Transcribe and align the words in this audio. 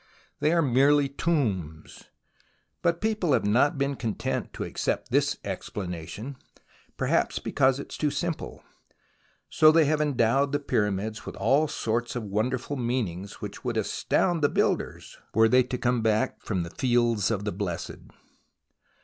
They 0.39 0.51
are 0.51 0.63
merely 0.63 1.07
tombs. 1.07 2.05
But 2.81 3.01
people 3.01 3.33
have 3.33 3.45
not 3.45 3.77
been 3.77 3.95
content 3.95 4.51
to 4.53 4.63
accept 4.63 5.11
this 5.11 5.37
explanation, 5.43 6.37
perhaps 6.97 7.37
because 7.37 7.79
it 7.79 7.91
is 7.91 7.97
too 7.99 8.09
simple, 8.09 8.63
so 9.47 9.71
they 9.71 9.85
have 9.85 10.01
endowed 10.01 10.53
the 10.53 10.59
Pyramids 10.59 11.23
with 11.27 11.35
all 11.35 11.67
sorts 11.67 12.15
of 12.15 12.23
wonderful 12.23 12.77
meanings 12.77 13.41
which 13.41 13.63
would 13.63 13.77
astound 13.77 14.41
the 14.41 14.49
builders 14.49 15.19
were 15.35 15.47
they 15.47 15.61
to 15.61 15.77
come 15.77 16.01
back 16.01 16.41
from 16.41 16.63
the 16.63 16.71
Fields 16.71 17.29
of 17.29 17.45
the 17.45 17.51
Blessed. 17.51 18.09